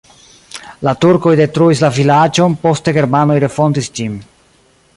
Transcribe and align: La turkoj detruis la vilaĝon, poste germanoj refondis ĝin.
La 0.87 0.93
turkoj 1.03 1.33
detruis 1.39 1.83
la 1.85 1.91
vilaĝon, 1.97 2.57
poste 2.65 2.97
germanoj 2.99 3.39
refondis 3.45 3.91
ĝin. 4.01 4.17